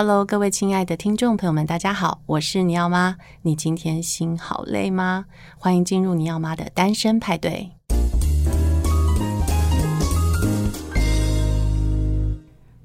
[0.00, 3.16] Hello，各位亲爱的听众朋友们，大家好，我是尼奥妈。
[3.42, 5.24] 你今天心好累吗？
[5.58, 7.68] 欢迎进入尼奥妈的单身派对。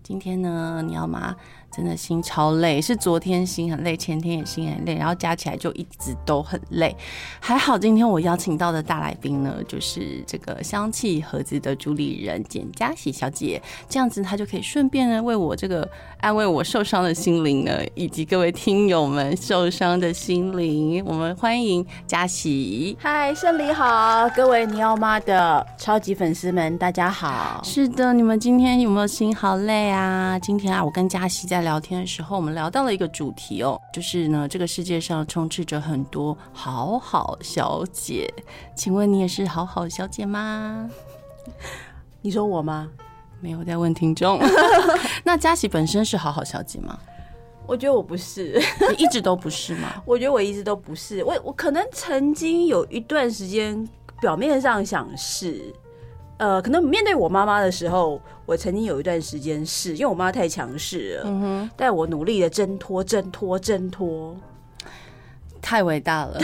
[0.02, 1.36] 今天呢，尼奥妈。
[1.76, 6.96] 真的心超累，是昨天心很累，前天也心很累，然后加起来就一直都很累。
[7.39, 15.89] 还好今天我邀请到的大来宾呢，就是这个香气盒子的主理人简佳喜小姐，这样子她就可以顺便呢为我这个
[16.20, 21.04] 安慰我受伤的心灵呢，以及各位听友们受伤的心灵。
[21.04, 22.96] 我们欢迎佳喜。
[23.02, 27.60] 嗨，胜利好，各位尼奥妈的超级粉丝们，大家好。
[27.64, 30.38] 是的，你们今天有没有心好累啊？
[30.38, 31.63] 今天啊，我跟佳喜在。
[31.64, 38.31] 聊天的时候，我们聊到了一个主题哦，就是呢，这个世界上充斥着很多好好小姐，
[38.76, 40.89] 请问你也是好好小姐吗？
[42.22, 42.89] 你说我吗？
[43.42, 44.39] 没有在问听众。
[45.26, 46.98] 那嘉喜本身是好好小姐吗？
[47.66, 50.02] 我觉得我不是，你一直都不是吗？
[50.06, 53.88] 我觉得我一直都不是，我我可能曾经有一段时间
[54.20, 55.73] 表面上想是。
[56.38, 64.36] 呃，可能面对我妈妈的时候，我曾经有一段时间是因为我妈太强势了，嗯哼，但我努力的挣脱、挣脱、挣脱。
[65.64, 66.38] 太伟大了，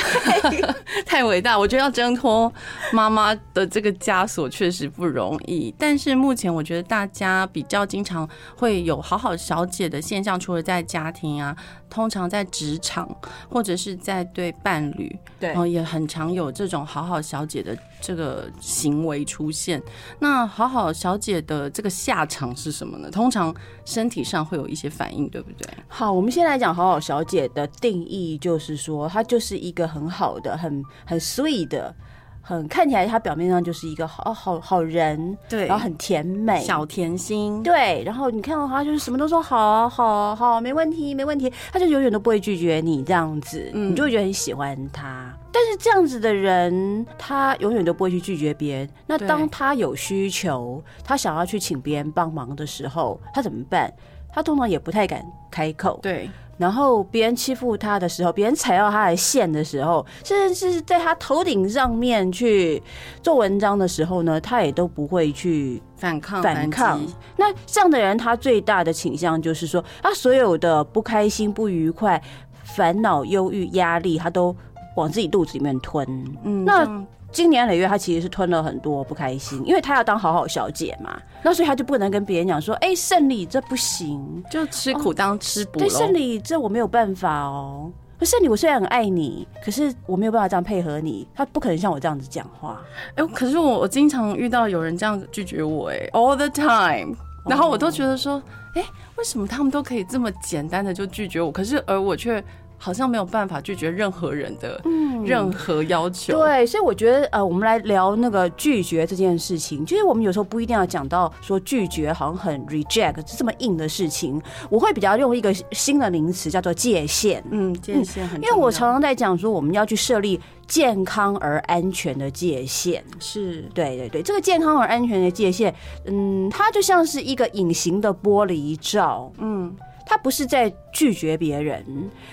[1.06, 1.60] 太伟大！
[1.60, 2.52] 我觉得要挣脱
[2.94, 5.76] 妈妈的这个枷锁确实不容易。
[5.78, 11.54] 但是目前我觉得大家比较经常会有好好小姐的现象，除了在家庭啊，
[11.90, 13.14] 通常在职场
[13.50, 19.84] 或者是在对伴侣，对，然后也很常有这种好好小姐的这个行为出现。
[20.20, 23.12] 那好好小姐的这个下场是什么呢？
[23.12, 25.68] 通常身体上会有一些反应，对不对？
[25.90, 29.09] 好，我们先来讲好好小姐的定义，就是说。
[29.10, 31.94] 她就是一个很好的、很很 sweet 的，
[32.42, 38.02] 很看起来他表面上就是一个好好好人，对，然后很甜美，小甜心，对。
[38.06, 41.52] 然后你看到他就是什么都说好啊，好啊，好，没问题，没问题。
[41.72, 45.32] 他就永远都不会拒绝你这样子，嗯，你就会觉得很喜欢他。
[45.52, 48.90] 但是这样子的人，他永远都不会去拒绝别人。
[49.08, 53.92] 那当他有需求，他想要去请别人帮忙的时候，他怎么办？
[54.32, 56.30] 他通常也不太敢开口，对。
[56.60, 62.84] 然后别人欺负他的时候，别人踩到他的线的时候，甚至是在他头顶上面去
[63.24, 66.44] 做文章的时候呢，他也都不会去反抗。
[66.44, 67.02] 反抗。
[67.38, 72.22] 那这样的人，他最大的倾向就是说，他所有的不开心、不愉快、
[72.64, 74.56] 烦恼、忧郁、压力，他都
[74.98, 76.06] 往自己肚子里面吞。
[76.44, 77.06] 嗯，那。
[77.32, 85.80] 经年累月，他其实是吞了很多不开心，因为他要当好好小姐嘛，那所以他就不能跟别人讲说，哎、欸，胜利这不行，就吃苦当吃补、哦。
[85.80, 87.92] 对，胜利这我没有办法哦。
[88.20, 92.82] 可是你，我虽然很爱你，可是我没有办法这样配合你，他不可能像我这样子讲话。
[93.16, 97.16] 哎、欸，可是我我经常遇到有人这样拒绝我，哎，all the time，
[97.48, 98.42] 然后我都觉得说，
[98.76, 102.44] 哎、欸，为什么他们都可以这么简单的就拒绝我，可是而我却。
[102.80, 104.82] 好像没有办法拒绝任何人的
[105.26, 106.34] 任何要求。
[106.34, 109.86] 嗯，对，所以我觉得呃，我们来聊那个拒绝这件事情。
[109.86, 117.44] 其实我们有时候不一定要讲到说拒绝好像很 reject 这么硬的事情，我会比较用一个新的名词叫做界限。
[117.52, 118.50] 嗯，界限很重要。
[118.50, 123.04] 因为我常常在讲说我们要去设立健康而安全的界限。
[123.20, 125.74] 是，对对对，这个健康而安全的界限，
[126.06, 129.30] 嗯，它就像是一个隐形的玻璃罩。
[129.40, 129.76] 嗯。
[130.10, 131.86] 他不是在拒绝别人，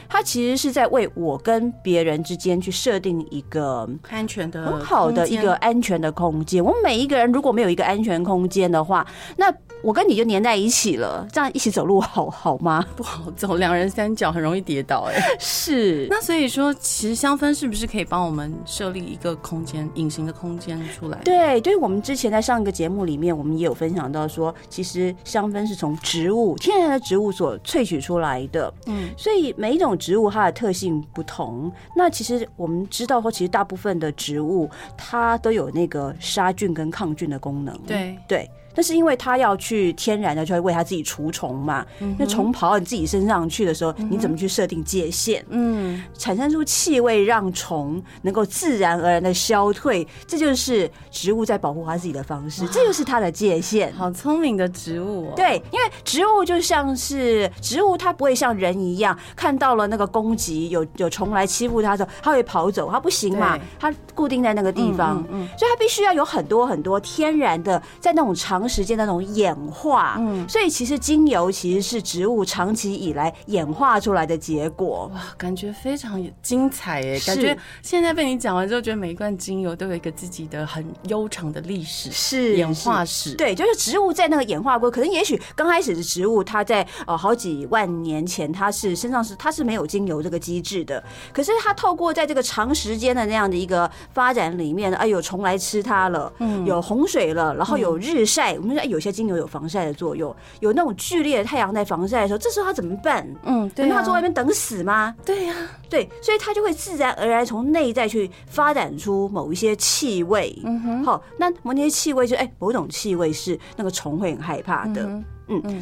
[0.08, 6.64] 他其实是在为我跟别人之间去设定一个安全的、很好的一个安全的空间。
[6.64, 12.82] 我们每一个人如果没有一个安全空间的话，那我跟你就粘在一起了，这样一起走路好好吗？
[12.96, 15.10] 不好走，两人三脚很容易跌倒。
[15.10, 16.06] 哎，是。
[16.08, 21.18] 那所以说，其实香氛是不是可以帮我们设立一个空间，隐形的空间出来？
[21.18, 21.76] 对，对。
[21.76, 27.54] 我们之前在上一个节目里面，我们也有分享到说，其实香氛是从植物、天然的植物所。
[27.66, 31.70] 萃取出来的，嗯，所以每一种植物它的特性不同。
[31.96, 37.76] 那其实我们知道说，其实大部分的植物它都有那个杀菌跟抗菌的功能。
[37.86, 38.50] 对对。
[38.76, 41.84] 那是因为它要去天然的，就会为它自己除虫嘛。
[42.00, 45.44] 嗯、那虫跑到你自己身上去的时候，嗯、你怎么去设定界限？
[45.48, 52.66] 嗯，产生出气味让虫能够自然而然的消退，这就是植物在保护它自己的方式。
[52.68, 53.92] 这就是它的界限。
[53.94, 55.32] 好聪明的植物哦。
[55.34, 65.18] 对，因为植物就像是植物，它不会像人一样看到了那个攻击有有虫来欺负它的时候，它会跑走，它不行嘛，它固定在那个地方。
[65.18, 68.56] 嗯，嗯，嗯，所以它必须要有很多很多天然的在那种长。
[68.66, 70.16] 时间的那种演化。
[70.18, 75.10] 嗯，所以其实精油其实是植物长期以来演化出来的结果。
[75.14, 77.20] 哇，感觉非常精彩耶！
[77.20, 83.34] 感觉现在被你讲完之后，觉得每一罐精油都有一个自己的很悠长的历史，是演化史。
[83.34, 91.02] 对，就是植物在那个演化过，可能也许刚开始的植物，它在呃好几万年前，它是身上是它是没有精油这个机制的。
[91.32, 103.26] 可是它透过在这个长时间的那样的一个发展里面，哎，有虫来吃它了，嗯，有洪水了，然后有日晒，我们说有些精油有防晒的作用，有那种剧烈的太阳在防晒的时候，这时候它怎么办？
[103.44, 105.14] 嗯，对，那它坐外面等死吗？
[105.24, 105.54] 对呀，
[105.88, 110.56] 对，所以它就会自然而然从内在去发展出某一些气味。
[110.64, 115.02] 嗯哼，好，那某些气味就哎，某种气味是那个虫会很害怕的。
[115.02, 115.24] 嗯，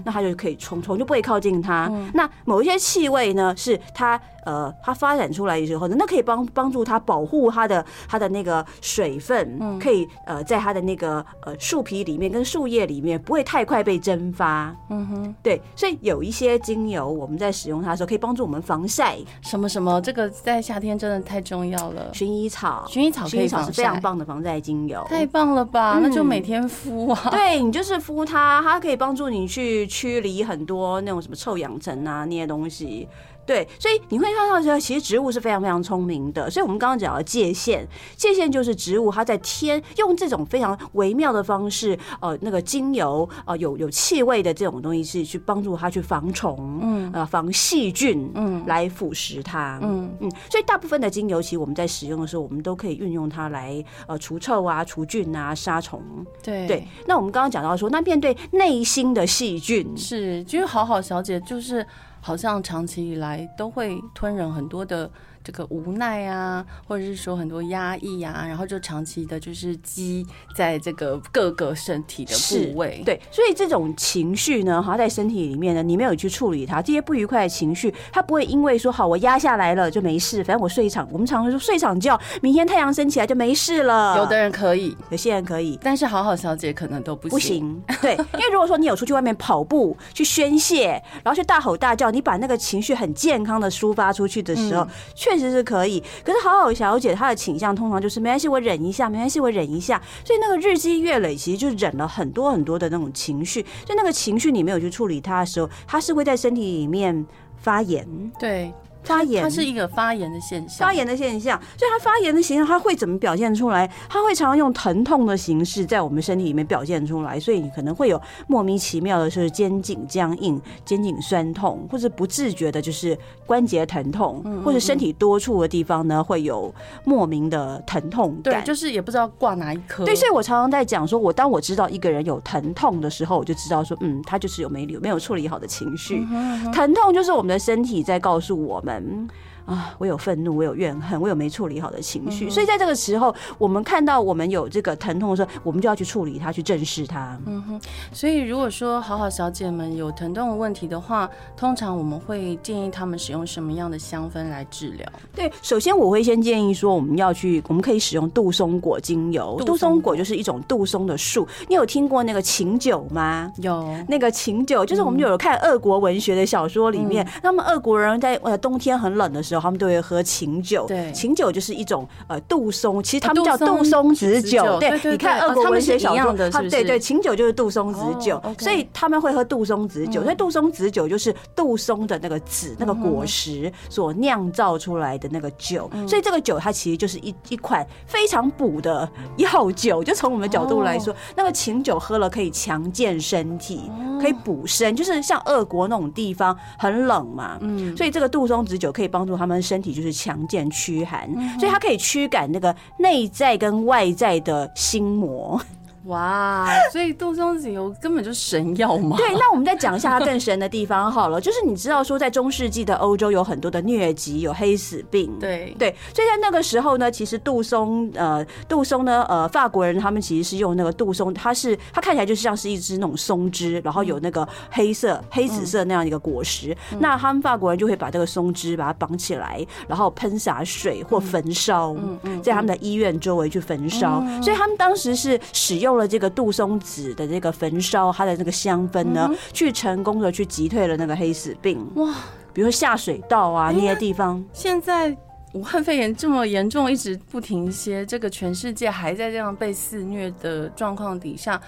[0.04, 1.90] 那它就可以虫虫就不会靠近它。
[2.12, 4.20] 那某一些气味呢，是它。
[4.44, 22.10] 呃，它发展出来的时候呢，那可以帮帮助它保护它的它的那个水分，嗯，可以呃在它的那个呃树皮里面跟树叶里面不会太快被蒸发，嗯哼，对，所以有一些精油我们在使用它的时候可以帮助我们防晒，什么什么，这个在夏天真的太重要了。
[22.12, 25.98] 薰衣草，薰衣草，薰衣草是非常棒的防晒精油，太棒了吧？
[26.02, 33.06] 那就每天敷啊，对，你就是敷它，它可以帮助你去驱离很多那种什么臭氧层啊那些东西。
[33.46, 36.50] 对，所以你会看到说，其实植物是非常非常聪明的。
[36.50, 37.86] 所以我们刚刚讲的界限，
[38.16, 50.30] 界限就是植物它在天用这种非常微妙的方式，呃，那个精油，呃，有有气味的这种东西是去帮助它去防虫，嗯，呃，防细菌，嗯，来腐蚀它，嗯嗯。
[50.50, 56.02] 所以大部分的精油，其实我们在使用的时候，我们都可以运用它来呃除臭啊、除菌啊、杀虫。
[56.42, 56.86] 对对。
[57.06, 61.86] 那我们刚刚讲到说，那面对内心的细菌，是，就是好好小姐就是。
[62.26, 65.10] 好像长期以来都会吞忍很多的。
[65.44, 70.26] 这个无奈啊，或者是说很多压抑啊，然后就长期的，就是积
[70.56, 73.02] 在这个各个身体的部位。
[73.04, 84.16] 对，所以这种情绪呢，哈，在身体里面呢，你没有去处理它，这些不愉快的情绪，它不会因为说好我压下来了就没事，反正我睡一场，我们常常说睡一场觉，明天太阳升起来就没事了。
[84.16, 87.30] 有的人可以，有些人可以，但是好好小姐可能都不行。
[87.30, 87.82] 不行。
[88.00, 90.92] 对，因为如果说你有出去外面跑步去宣泄，
[91.22, 95.33] 然后去大吼大叫，你把那个情绪很健康的抒发出去的时候，确、嗯。
[95.34, 100.00] 确实是可以，可是好好小姐她的倾向通常就是没关系，我忍一下，没关系，我忍一下。
[100.24, 103.62] 所以那个日积月累，其实就忍了很多很多的那种情绪。
[103.84, 107.26] 就那个情绪你没有去处理它的时候，它是会在身体里面
[107.56, 108.06] 发炎。
[108.38, 108.72] 对。
[109.04, 113.90] 发炎，它是一个发炎的现象，发炎的现象，所以它发炎的形象，它会怎么表现出来？
[114.08, 123.16] 它会常常用疼痛的形式在我们身体里面表现出来，所以你可能会有莫名其妙的，就是肩颈僵硬、肩颈酸痛，或者不自觉的，就是
[123.46, 126.74] 关节疼痛，或者身体多处的地方呢，会有
[127.04, 128.62] 莫名的疼痛感。
[128.62, 130.04] 对，就是也不知道挂哪一颗。
[130.04, 136.26] 对，所以我常常在讲说，我当我知道一个人有疼痛的时候，我就知道说，嗯，他就是有没有没有处理好的情绪。
[136.72, 138.93] 疼痛就是我们的身体在告诉我们。
[139.00, 139.28] 嗯
[139.66, 147.38] 啊，我有愤怒，我有怨恨，我有没处理好的情绪，所以在这个时候，我们看到我们有这个疼痛的时候，我们就要去处理它，去正视它。
[147.46, 147.80] 嗯哼，
[148.12, 155.08] 所以如果说好好小姐们有疼痛的问题的话，通常我们会建议他们使用什么样的香氛来治疗？
[155.34, 159.58] 对，首先我会先建议说，我们要去，我们可以使用杜松果精油。
[159.64, 163.50] 杜松果就是一种杜松的树，你有听过那个琴酒吗？
[163.56, 169.53] 有，那个琴酒就是我们有看俄国文学的小说里面，那么俄国人在呃冬天很冷的时候。
[169.60, 193.88] 他们都会喝琴酒，对，琴酒就是一种呃杜松，其实他们叫杜松子酒，对，你看俄国文学小说的，对对，琴酒就是杜松子酒，所以他们会喝杜松子酒，所以杜松子酒就是杜松的那个籽那个果实所酿造出来的那个酒，所以这个酒它其实就是一一款非常补的药酒，就从我们的角度来说，那个琴酒喝了可以强健身体，
[194.20, 199.43] 可以补身，就是像俄国那种地方很冷嘛，嗯，所以这个杜松子酒可以帮助他。
[199.44, 205.60] 他们身体就是强健驱寒，所以它可以驱赶那个内在跟外在的心魔。
[206.04, 209.16] 哇，所以杜松子油根本就是神药嘛。
[209.16, 215.32] 对，那我们再讲一下它更神的地方好了，就是你知道说，在中世纪的欧洲有很多的疟疾，有黑死病。
[215.40, 226.76] 对对，所以在那个时候呢，其实杜松呃，杜松呢，呃，法国人他们其实是用那个杜松，它是它看起来就像是一只那种松枝，然后有那个黑色、黑紫色那样一个果实。
[226.92, 234.22] 嗯、那他们法国人就会把这个松枝把它绑起来，然后喷洒水或焚烧，嗯在他们的医院周围去焚烧。
[234.42, 235.93] 所以他们当时是使用。
[235.94, 241.88] 用了这个杜松子的这个焚烧，它的那个香氛呢，去成功的去击退了那个黑死病。
[241.94, 242.12] 哇，
[242.52, 244.44] 比如说下水道啊那些地方。
[244.52, 245.16] 现在
[245.52, 251.60] 武汉肺炎这么严重，一直不停歇，这个全世界还在这样被肆虐的状况底下，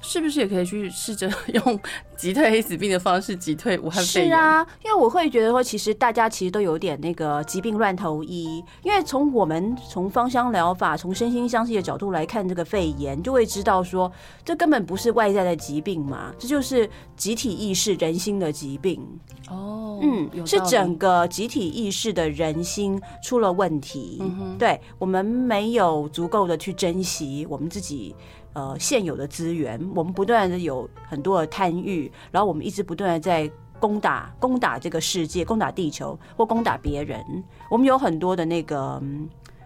[0.00, 1.80] 是不是也可以去试着 用
[2.16, 4.28] 击退黑死病的方式击退武汉肺炎？
[4.28, 8.62] 是啊，因为我会觉得说，其实大家其实都有点那个疾病乱投医。
[8.82, 14.10] 因为从我们从芳香疗法、从身心相惜的角度来看这个肺炎，就会知道说，
[14.44, 19.00] 这根本不是外在的疾病嘛，这就是集体意识人心的疾病。
[19.50, 24.18] 哦，嗯，是整个集体意识的人心出了问题。
[24.20, 28.14] 嗯哼，对，我们没有足够的去珍惜我们自己。
[28.58, 33.48] 呃，现有的资源，我们不断的有很多的贪欲，然后我们一直不断的在
[33.78, 37.24] 攻打攻打这个世界，攻打地球或攻打别人，
[37.70, 39.00] 我们有很多的那个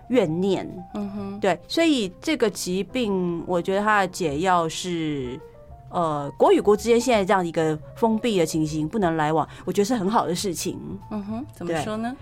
[0.09, 0.69] 怨念。
[0.93, 5.41] 嗯哼，对，所以这个疾病，我觉得它的解药是，
[5.89, 10.79] 呃，国与国之间现在这样一个封闭的情形，不能来往，我觉得是很好的事情。
[11.11, 12.15] 嗯哼，怎么说呢？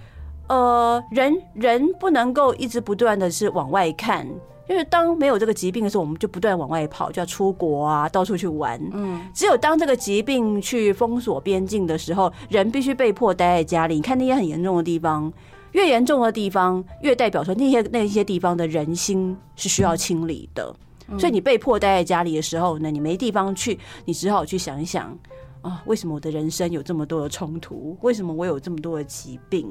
[0.47, 4.25] 呃，人人不能够一直不断的是往外看。
[4.71, 8.81] 因为当没有这个疾病的时候，我们就不断往外跑，就要出国啊，到处去玩。
[8.93, 13.97] 嗯，只有当这个疾病去封锁边境的时候，人必须被迫待在家里。
[13.97, 15.33] 你看那些很严重的地方，
[15.73, 20.73] 越严重的地方，越代表说那些那些地方的人心是需要清理的。
[21.19, 25.19] 所以你被迫待在家里的时候呢，你没地方去，你只好去想一想
[25.63, 27.99] 啊，为什么我的人生有这么多的冲突？
[28.03, 29.67] 为什么我有这么多的疾病？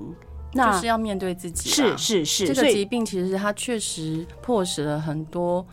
[0.53, 2.47] 那就是要面对自己，是是是。
[2.47, 5.65] 这个疾病其实它确实迫使了很多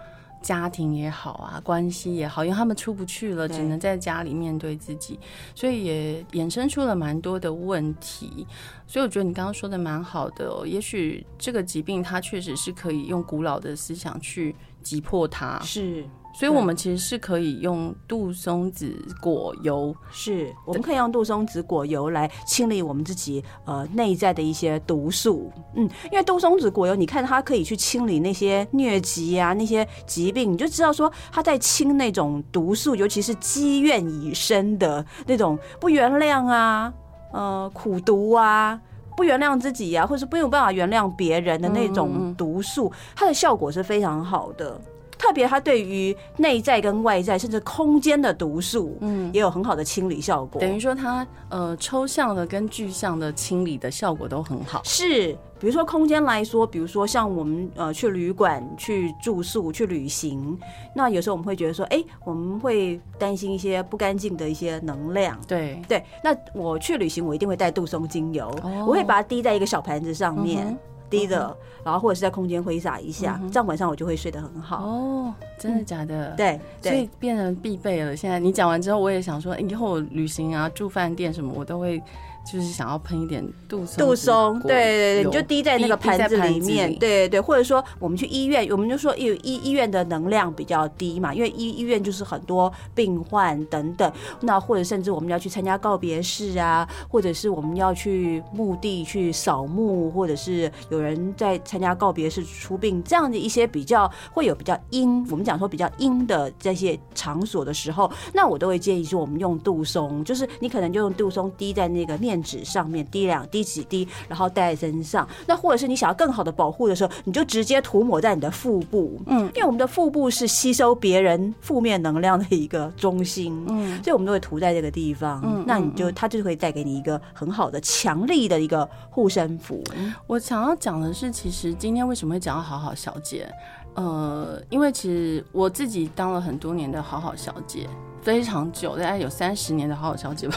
[0.43, 5.19] 家庭也好啊，关系也好，因为他们出不去了，只能在家里面对自己，
[5.55, 8.47] 所以也衍生出了蛮多的问题。
[8.87, 16.05] 所以我觉得你刚刚说的蛮好的哦，也许这个疾病它确实是可以用古老的思想去击破它，是。
[16.39, 25.51] 所以，我们其实是可以用杜松子果油，是我们可以用杜松子果油来清理我们自己呃内在的一些毒素。
[25.75, 36.93] 嗯，因为杜松子果油，你看它可以去清理那些疟疾啊，那些疾病，你就知道说它在清那种毒素，尤其是积怨已深的那种不原谅啊，
[37.33, 38.79] 呃，苦毒啊，
[39.17, 44.79] 不原谅自己啊，或是没有办法原谅别人的那种毒素，它的效果是非常好的。
[45.19, 50.61] 特别，它对于内在跟外在，甚至空间的毒素，嗯，也有很好的清理效果。
[50.61, 54.81] 等于说，它呃抽象的跟具象的清理的效果都很好。
[54.85, 60.59] 是，比如说空间来说，比如说像我们呃去旅馆去住宿去旅行，
[60.95, 65.39] 那有时候我们会觉得说，哎，我们会担心一些不干净的一些能量。
[65.47, 70.67] 对对，那我去旅行，我一定会带杜松精油，哦，我会把它滴在一个小盘子上面。
[70.67, 70.79] 嗯
[71.11, 74.85] 滴的，然后或者是在空间挥洒一下，这样晚上我就会睡得很好。
[74.85, 76.31] 哦，真的假的？
[76.37, 78.17] 对，所以变成必备了。
[78.17, 82.03] 现在你讲完之后，我也想说，以后旅行啊、住饭店什么，我都会。
[82.47, 94.11] 就是想要喷一点杜松，杜松，对对对，你就滴在那个盘子里面，对对对，或者说我们去医院，我们就说医医医院的能量比较低嘛，因为医医院就是很多病患等等，
[94.41, 112.47] 那或者甚至我们要去参加告别式啊，或者是我们要去墓地去扫墓，或者是有人在参加告别式出殡，这样的一些比较会有比较阴，我们讲说比较阴的这些场所的时候，那我都会建议说我们用杜松，就是你可能就用杜松滴在那个面。
[112.47, 115.29] 纸上面滴两滴几滴，然后带在身上。
[115.47, 119.21] 那或者是你想要更好的保护的时候，你就直接涂抹在你的腹部。
[119.27, 123.67] 嗯，因为我们的腹部是吸收别人负面能量的一个中心。
[123.69, 125.43] 嗯，所以我们都会涂在这个地方。
[125.45, 129.83] 嗯，那你就它就会带给你一个很好的、强力的一个护身符。
[130.29, 133.53] 我想要讲的是，其实今天为什么会讲到好好小姐？
[133.95, 137.89] 呃，因为其实我自己当了很多年的好好小姐。
[138.23, 140.57] 非常久，大概有三十年的好好小姐吧。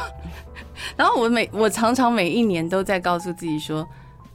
[0.97, 3.87] 然后我每我常常每一年都在告诉自己说，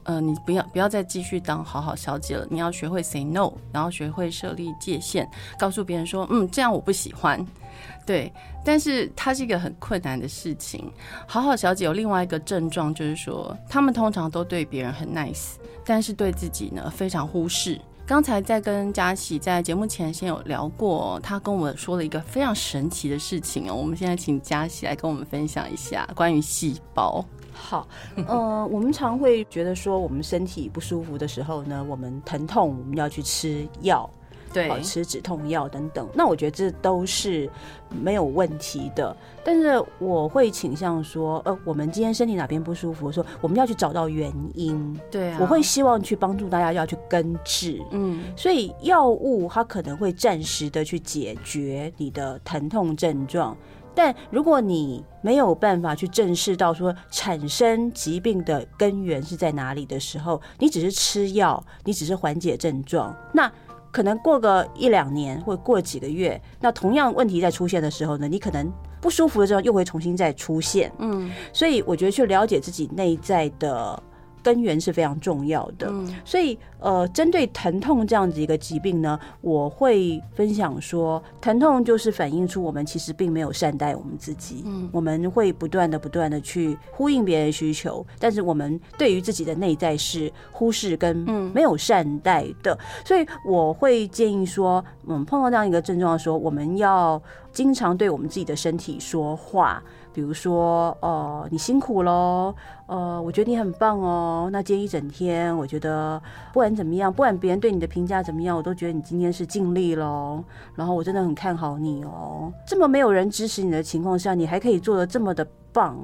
[0.05, 5.29] 呃，你不要不要再继续当好好小姐了，你要学会 say no，然后学会设立界限，
[5.59, 7.45] 告诉别人说，嗯，这样我不喜欢。
[8.07, 10.93] 对，但是它是一个很困难的事情。
[11.27, 15.55] 好好小姐有另外一个症状，就是说，他们通常都对别人很 nice，
[15.85, 17.81] 但是对自己呢非常忽视。
[18.07, 23.75] 刚才在跟佳琪在节目前先有聊过，他跟我说了一个非常神奇的事情哦。
[23.75, 27.25] 我们现在请佳琪来跟我们分享一下关于细胞。
[27.51, 27.89] 好，
[28.29, 34.09] 呃，我们常会觉得说，我们身体不舒服的时候呢，我们疼痛，我们要去吃药。
[34.55, 37.51] 对，好吃止痛药等等，那我觉得这都是
[37.91, 39.15] 没有问题的。
[39.45, 44.99] 但是我会倾向说，呃，我们今天身体哪边不舒服，说我们要去找到原因。
[45.11, 47.83] 对啊，我会希望去帮助大家要去根治。
[47.91, 53.57] 嗯，所以药物它可能会暂时的去解决你的疼痛症状，
[53.93, 63.51] 但如果你没有办法去正视到说产生疾病的根源是在哪里的时候，你只是吃药，你只是缓解症状，那。
[63.95, 68.69] 可能过个一两年或者过几个月，那同样问题再出现的时候呢，你可能
[69.01, 70.91] 不舒服的时候又会重新再出现。
[70.99, 74.03] 嗯，所以我觉得去了解自己内在的。
[74.45, 75.91] 根源是非常重要的，
[76.23, 91.17] 所以呃，针对疼痛这样子一个疾病呢，我会分享说，疼痛就是反映出我们其实并没有善待我们自己，嗯，我们会不断的不断的去呼应别人需求，但是我们对于自己的内在是忽视跟
[91.55, 97.21] 没有善待的，所以我会建议说，嗯，碰到这样一个症状的时候，我们要
[97.51, 99.83] 经常对我们自己的身体说话。
[100.15, 102.55] 比如说，呃，你辛苦喽，
[102.87, 104.49] 呃，我觉得你很棒哦。
[104.53, 110.45] 那今天一整天，我觉得不管怎么样，不管别人对你的评价怎么样，我都觉得你今天是尽力喽。
[110.77, 112.53] 然后我真的很看好你哦。
[112.65, 115.99] 这么没有人支持你的情况下，你还可以做的这么的棒，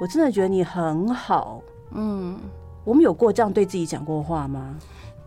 [0.00, 1.62] 我真的觉得你很好。
[1.92, 2.36] 嗯，
[2.82, 4.74] 我们有过这样对自己讲过话吗？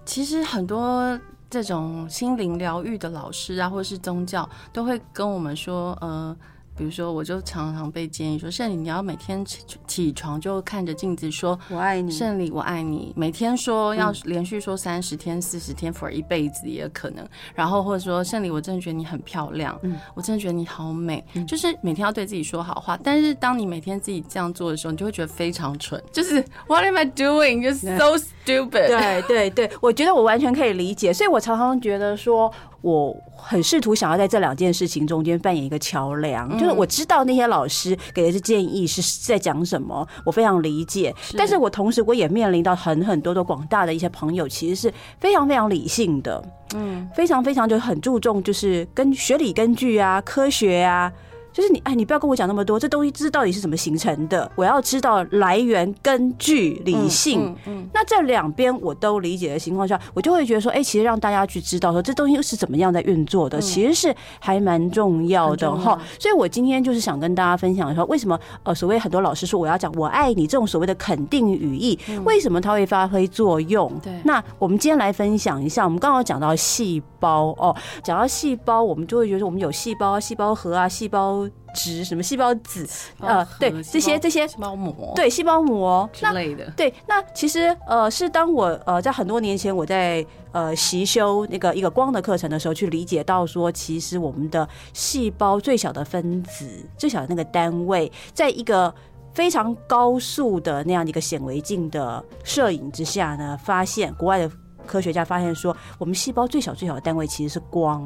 [0.04, 1.18] 其实很多
[1.50, 6.36] 这种心灵疗愈的老师啊，或者是宗教，都会跟我们说，呃。
[6.80, 13.12] 比如说，我就常常被建议说：“圣礼，你要每天起起床就看着镜子说‘我爱你’，圣礼，我爱你。
[13.18, 17.28] 每天说要连续说三十天、四十天，for 一辈子也可能。
[17.54, 19.78] 然后或者说，圣礼，我真的觉得你很漂亮，
[20.14, 21.22] 我真的觉得你好美。
[21.46, 22.98] 就是每天要对自己说好话。
[23.04, 26.02] 但是当你每天自己这样做的时候，你就会觉得非常蠢。
[26.14, 27.60] 就是 What am I doing?
[27.70, 28.26] Just so
[28.58, 28.88] stupid。
[28.88, 31.14] 对对对，我觉得我完全可以理解。
[31.14, 32.52] 所以我常常觉得说。
[32.82, 41.14] 我很试图想要在这两件事情中间扮演一个桥梁，就是我知道那些老师给的建议是在讲什么，我非常理解。
[41.38, 46.42] 但是我同时我也面临到很很多的广大的一些朋友，其实是非常非常理性的，
[46.74, 51.12] 嗯，非常非常就很注重就是跟学理根据啊，科学啊。
[51.52, 54.50] 就是你，哎，你不要跟我讲那么多，这东西这到底是怎么形成的？
[54.56, 57.42] 我要知道来源、根据、理性。
[57.42, 66.00] 嗯，嗯，嗯，那这两边我都理解的情况下，我就会觉得说，哎，其实让大家去知道说这东西是怎么样在运作的，其实是还蛮重要的哈。
[66.20, 73.92] 所以我今天就是想跟大家分享说，为什么呃，所谓很多老师说我要讲我爱你这种所谓的肯定语义，为什么它会发挥作用？
[74.04, 74.14] 对。
[74.24, 81.39] 那我们今天来分享一下，我们刚刚讲到细胞哦，讲到细胞，我们就会觉得我们有细胞啊、细胞核啊、细胞。
[81.74, 82.88] 质什么细胞子
[83.20, 86.70] 呃，对这些这些细胞膜，对细胞膜之类的。
[86.72, 98.94] 对，那其实呃是当我呃在很多年前我在呃习修那个一个光的课程的时候，去理解到说，其实我们的细胞最小的分子，最小的那个单位，在一个
[99.34, 104.52] 非常高速的那样的一个显微镜的摄影之下呢，发现国外的
[104.90, 108.02] 科学家发现说，我们细胞最小最小的单位其实是光。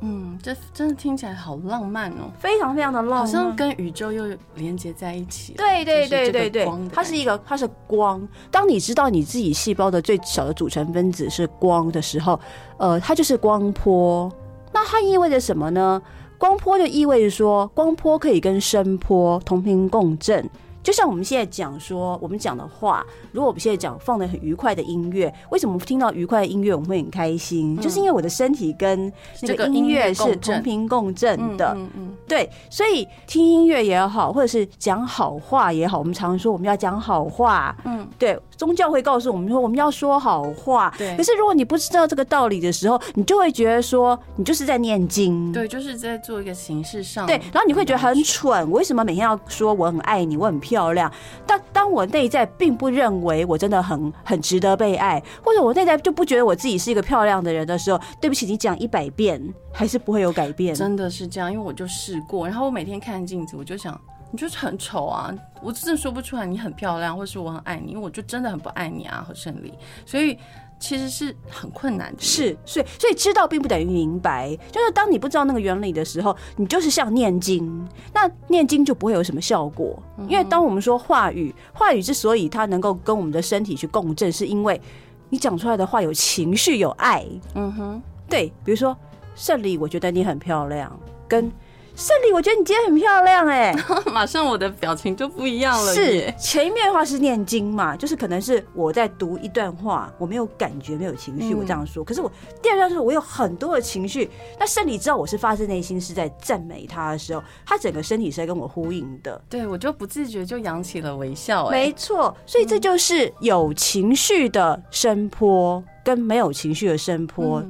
[0.00, 4.24] 嗯，这真的听起来好浪漫哦，非常非常的浪漫，好像跟宇宙又
[4.54, 5.54] 连接在一起。
[5.54, 8.26] 对对对对对，它是一个，它是光。
[8.52, 12.38] 当你知道你自己细胞的最小的组成分子是光的时候，
[12.76, 14.32] 呃，它就是光波。
[14.72, 16.00] 那它意味着什么呢？
[16.38, 20.48] 光波就意味着说，光波可以跟声波同频共振。
[20.88, 27.74] 就像我们现在讲说，我们讲的话，如果我们现在讲放的很愉快的音乐，为什么听到愉快的音乐我们会很开心？
[27.74, 31.74] 嗯、就是因为我的身体跟那个音乐是同频共振的。
[31.76, 37.76] 嗯嗯，对，所以听音乐也好，或者是讲好话也好，我们常说我们要讲好话。
[37.84, 38.40] 嗯，对。
[38.56, 40.92] 宗教会告诉我们说，我们要说好话。
[40.98, 41.16] 对。
[41.16, 45.52] 可是如果你不知道这个道理的时候，你就会觉得说，你就是在念经。
[45.52, 47.24] 对，就是在做一个形式上。
[47.26, 47.36] 对。
[47.52, 51.12] 然后你会觉得很蠢，我为什么每天要说我很爱你，我很漂漂亮？
[51.44, 60.72] 但当我内在并不认为我真的很很值得被爱，或者我内在就不觉得我自己是一个漂亮的人的时候，对不起，你讲一百遍还是不会有改变。
[60.74, 64.00] 真的是这样，因为我就试过，然后我每天看镜子，我就想。
[64.30, 65.34] 你就是很丑啊！
[65.62, 69.72] 我真的说不出来你很漂亮，或是我很爱你，因为我就真的很不爱你啊，何胜利。
[70.04, 70.38] 所以
[70.78, 72.20] 其实是很困难的。
[72.20, 74.56] 是，所以所以知道并不等于明白。
[74.70, 80.00] 就是当你不知道那个原理的时候，你就是像念经，那念经就不会有什么效果。
[80.28, 84.80] 因为当我们说话语，话语之所以它能够跟我们的身体去共振，是因为
[85.28, 87.26] 你讲出来的话有情绪、有爱。
[87.54, 88.96] 嗯哼，对，比如说
[89.34, 91.50] 胜利，我觉得你很漂亮，跟。
[91.98, 95.92] 胜利，我觉得你今天很漂亮哎、欸， 马上我的表情就不一样了。
[95.92, 102.04] 是前一面的话是念经嘛，就是可能是我在读一段话，我没有感觉，没有情绪，我这样说。
[102.04, 102.30] 可是我
[102.62, 104.30] 第二段是我有很多的情绪。
[104.60, 109.42] 那胜利知道我是发自内心是在赞美他的时候，他整个身体是在跟我呼应的。
[109.48, 111.68] 对，我就不自觉就扬起了微笑。
[111.68, 117.60] 没错，所以这就是有情绪的声波跟没有情绪的声波。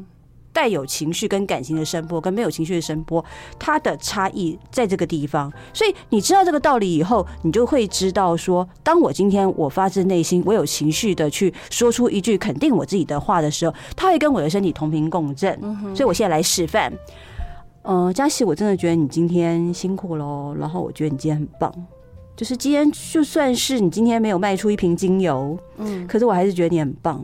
[0.58, 3.24] 带有情绪跟感情的声波，跟没有情绪的声波，
[3.60, 5.52] 它的差异在这个地方。
[5.72, 15.56] 所以你知道这个道理以后，你就会知道说，当我今天我发自内心，我有情绪的去说出一句肯定我自己的话的时候，它会跟我的身体同频共振。
[15.94, 16.92] 所以我现在来示范。
[17.84, 21.72] 嗯，佳琪，我真的觉得你今天辛苦喽，然后我觉得你今天很棒。
[22.38, 27.20] 就是今天，就算是你今天没有卖出一瓶精油，嗯，可是我还是觉得你很棒，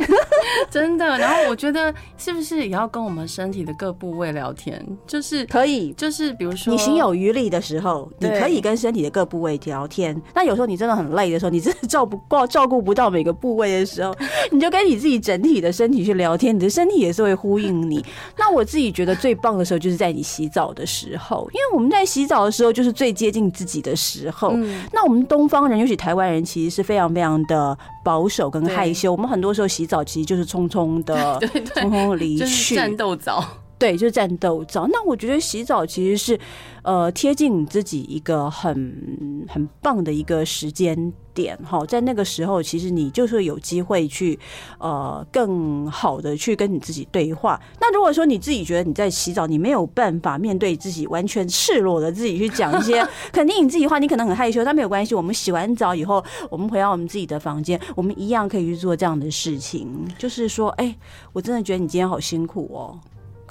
[0.70, 1.06] 真的。
[1.16, 4.86] 然后我觉得是不是也要跟我们身体的各部位聊天？
[5.06, 10.20] 就是可以，就是比如说你行有余力的时候，你可以跟身体的各部位聊天。
[10.34, 14.14] 那有时候你真的很累的时候，你真的照不过照顾不到每个部位的时候，
[14.52, 18.04] 你就跟你自己整体的身体去聊天，你的身体也是会呼应你。
[18.36, 24.41] 那我自己觉得最棒的时候，就是在你洗澡的时候，因为我们在洗澡的时候，就是最接近自己的时候。
[24.50, 29.12] 嗯，那我们东方人，尤其台湾人，其实是非常非常的保守跟害羞。
[29.12, 31.38] 我们很多时候洗澡，其实就是匆匆的，
[31.74, 33.44] 匆匆的离去，战斗澡。
[33.82, 34.86] 对，就是战斗澡。
[34.86, 36.38] 那我觉得洗澡其实是，
[36.84, 41.84] 呃，贴近你自己一个很很棒的一个时间点哈。
[41.86, 44.38] 在那个时候，其实你就是有机会去，
[44.78, 47.60] 呃，更好的去跟你自己对话。
[47.80, 55.12] 那如果说你自己觉得你在洗澡，你没有办法面对自己完全赤裸的自己去讲一些 肯定你自己话，你可能很害羞，但没有关系。
[55.12, 59.88] 我们洗完澡以后，我们回到我们自己的房间，我们一样可以去做这样的事情。
[60.16, 60.96] 就是说，哎、
[61.32, 62.96] 我真的觉得你今天好辛苦哦。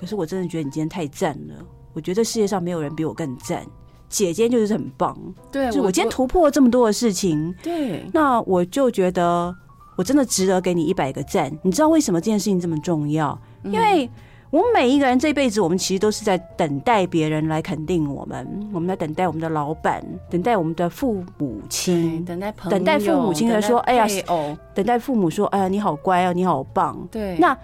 [0.02, 1.54] 可是我真的觉得你今天太赞了，
[1.94, 3.64] 我觉得世界上没有人比我更赞。
[4.10, 5.18] 姐姐就是很棒，
[5.50, 9.56] 对，就我今天突破了这么多的事情，对，那我就觉得
[9.96, 11.50] 我真的值得给你一百个赞。
[11.62, 13.40] 你知道为什么这件事情这么重要？
[13.64, 14.10] 因为
[14.50, 24.06] 我们每一个人这辈子，我们其实都是在等待别人来肯定我们，我们在等待我们的老板，等待我们的父母亲，等待等待父母亲来说，哎呀，
[24.74, 27.58] 等待父母说，哎呀，你好乖哦，你好棒，对，那。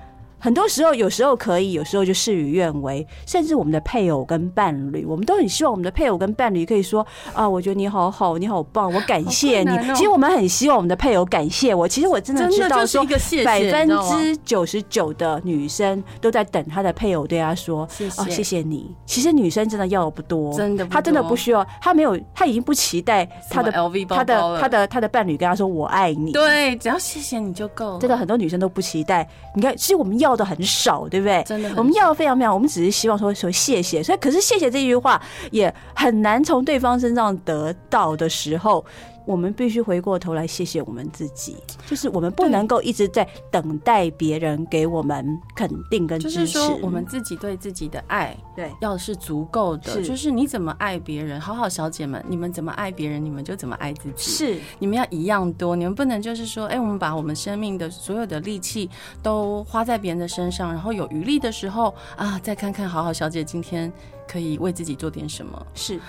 [0.47, 3.05] 很多时候，有时候可以，有时候就事与愿违。
[3.25, 7.05] 甚至我们的配偶跟伴侣，我们都很希望我们的配偶跟伴侣可以说
[7.35, 9.77] ：“啊，我觉得你好好，你好棒，我感谢你。
[9.77, 11.85] 哦”其实我们很希望我们的配偶感谢我。
[11.85, 13.05] 其实我真的知道说，
[13.43, 26.31] 百分之九十九的女生都在等她的配偶对她说：“谢谢，哦，谢谢你。”其实女生真的要的不多，真的，她真的不需要，她没有，她已经不期待她的 LV 包包她的她的她的伴侣跟她说“我爱你”。
[26.33, 27.99] 对，只要谢谢你就够。
[27.99, 29.27] 真的，很多女生都不期待。
[29.53, 31.05] 你看，其实我们要的很少。
[31.09, 31.41] 对不对？
[31.45, 34.03] 真的，我们要的非常非常，我们只是希望说说谢谢。
[34.03, 35.21] 所以，可是谢谢这句话
[35.51, 38.85] 也很难从对方身上得到的时候。
[39.27, 46.39] 我们必须回过头来谢谢我们自己，就是我们不能够一直在等待别人给我们肯定跟支持。
[46.39, 50.01] 就是说，我们自己对自己的爱，对，要是足够的。
[50.01, 54.31] 就是你怎么爱别人，好好小姐们，你们怎么爱别人，你们就怎么爱自己。
[54.31, 58.89] 是，你们要一样多，你们不能就是说，哎，我们把我们生命的所有的力气
[59.21, 63.91] 都花在别人的身上，然后有余力的时候啊，再看看好好小姐今天
[64.27, 65.67] 可以为自己做点什么。
[65.73, 65.99] 是。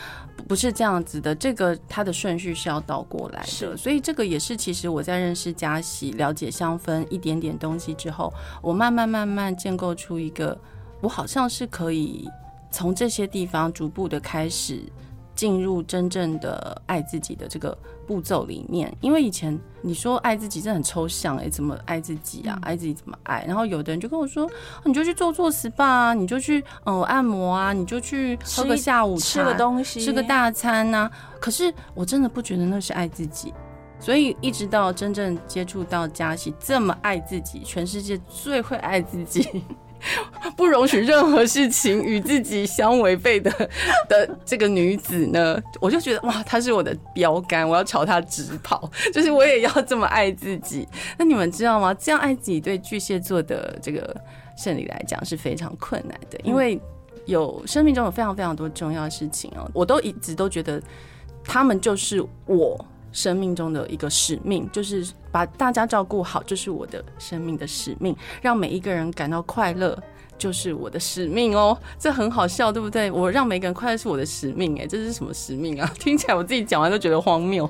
[0.47, 10.57] 不是这样子的，这个它的顺序是要倒过来的，是所以这个也是其实我在认识佳喜、了解香氛一点点东西之后，我慢慢慢慢建构出一个，
[11.01, 12.31] 我好像是可以
[12.71, 14.81] 从这些地方逐步的开始。
[15.39, 22.59] 进入真正的爱自己的这个步骤里面，因为以前你说爱自己真的很抽象哎、欸，怎么爱自己啊？
[22.61, 23.45] 爱自己怎么爱？
[23.47, 24.51] 然后有的人就跟我说，
[24.85, 31.09] 你就去做做 SPA 啊，你就去嗯按摩啊，你就去喝个下午茶，吃个东西，吃个大餐呐。
[31.39, 33.55] 可是我真的不觉得那是爱自己，
[34.01, 39.63] 所以一直到真正接触到佳喜这么爱自己，全世界最会爱自己。
[40.59, 43.49] 不容许任何事情与自己相违背的
[44.09, 50.87] 的这个女子呢，我就觉得哇，她是我的标杆，我要朝她直跑，就是我也要这么爱自己。
[51.17, 51.95] 那你们知道吗？
[51.95, 54.15] 这样爱自己对巨蟹座的这个
[54.57, 56.81] 胜利来讲是非常困难的，因为
[57.25, 60.83] 有生命中有非常非常多重要的事情哦，我都一直都觉得
[61.45, 62.85] 他们就是我。
[63.11, 68.15] 生命中的一个使命，就是把大家照顾好，这是我的生命的使命。
[68.43, 69.99] 让每一个人感到快乐，
[70.39, 71.77] 就是我的使命哦。
[71.99, 73.11] 这很好笑，对不对？
[73.11, 75.91] 我让每个人快乐是我的使命，哎，这是什么使命啊？
[75.99, 77.69] 听起来我自己讲完都觉得荒谬。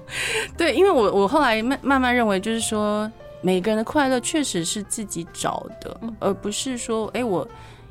[0.56, 7.46] 对，因为我我后来慢慢慢认为，就是说每个人的快乐确实是自己找的，而不是说，哎，我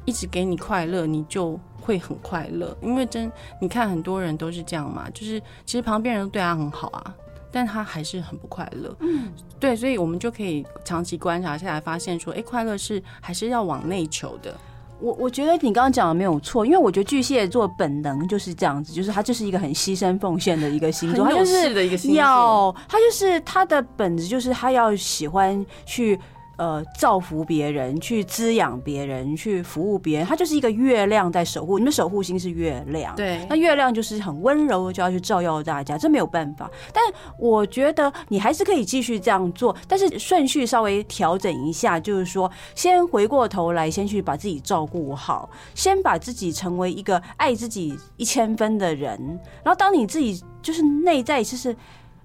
[0.06, 2.76] 一直给你快乐，你就会很快乐。
[2.82, 7.16] 因为真，你看很多人都是这样嘛，就是其实旁边人都对他很好啊。
[7.52, 14.56] 但他还是很不快乐，嗯，对，所以我们就可以长期观察下来，发现说，哎，快乐是还是要往内求的。
[15.00, 26.20] 我我觉得你刚刚讲的没有错，因为我觉得巨蟹座本能就是这样子，就是他就是一个很牺牲奉献的一个星座，他就是要，他就是他的本质就是他要喜欢去
[26.58, 30.28] 呃造福别人，去滋养别人，去服务别人。
[30.28, 36.70] 它就是一个月亮在守护，你们守护星是月亮，对，那月亮就是很温柔，就要去照耀大家，这没有办法。
[36.94, 37.04] 但
[37.38, 49.18] 我觉得你还是可以继续这样做，但是顺序稍微调整一下，就是说先回过头来，先去把自己照顾好，先把自己成为一个爱自己一千分的人。
[49.64, 51.76] 然后当你自己就是内在就是。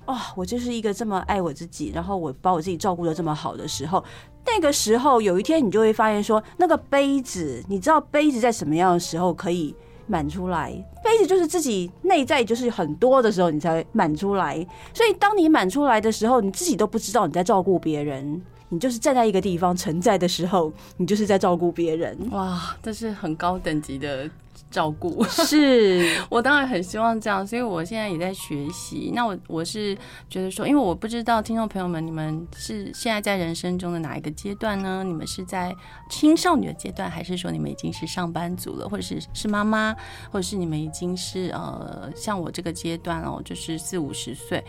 [0.07, 4.03] 哦，我就是一个这么爱我自己，然后我把我自己照顾得这么好的时候，
[4.45, 9.75] 那个时候有一天你就会发现说，那个杯子，你知道杯子在什么样的时候可以
[10.07, 10.73] 满出来？
[11.05, 14.67] 杯子就是自己内在就是很多的时候，你才会满出来。
[14.93, 22.19] 所以当你满出来的时候，你自己都不知道你在照顾别人，你就是站在一个地方存在的时候，你就是在照顾别人。
[22.33, 24.29] 哇，这是很高等级的。
[24.73, 29.13] 照顾是 我当然很希望这样，所以我现在也在学习。
[29.15, 29.97] 那我我是
[30.29, 35.05] 觉得说，因为我不知道听众朋友们，你们是现在在人生中的哪一个阶段呢？
[35.05, 35.77] 你们是在
[36.09, 39.95] 青少年的阶段，还是说你们已经是上班族了，或者是是妈妈，
[40.31, 44.65] 或者是你们已经是呃像我这个阶段哦，就是四五十岁。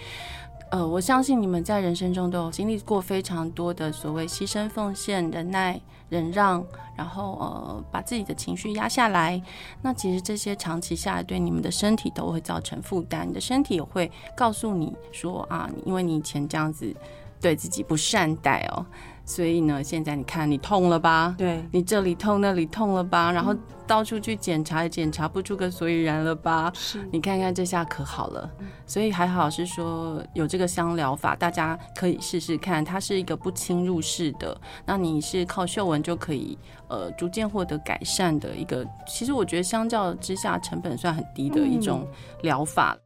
[0.74, 6.66] 呃，我相信你们在人生中都有经历过非常多的所谓牺牲、奉献、忍耐、忍让，
[6.98, 9.40] 然后呃，把自己的情绪压下来。
[9.84, 13.30] 那其实这些长期下来，对你们的身体都会造成负担。
[13.30, 16.92] 你的身体也会告诉你说啊，因为你以前这样子
[17.40, 18.84] 对自己不善待哦，
[19.26, 21.36] 所以呢，现在你看你痛了吧？
[21.38, 23.32] 对，你这里痛，那里痛了吧？
[23.32, 23.56] 然后。
[23.86, 26.72] 到处去检查也检查不出个所以然了吧？
[26.74, 28.50] 是你看看这下可好了，
[28.88, 32.84] 所以还好是说有这个香疗法，大家可以试试看。
[32.84, 36.58] 它是一个不侵入式的，那你是靠嗅闻就可以
[36.88, 38.88] 呃逐渐获得改善的一个。
[39.06, 42.08] 其实我觉得相较之下成本算很低的一种
[42.42, 42.98] 疗法。